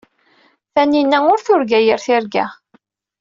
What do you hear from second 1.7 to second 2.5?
yir tirga.